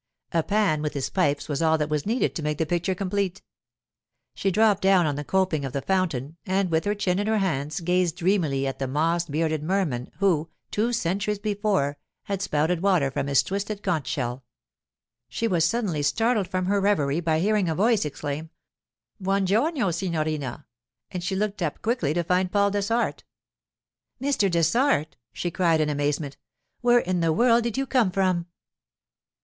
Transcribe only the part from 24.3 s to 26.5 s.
Dessart!' she cried in amazement.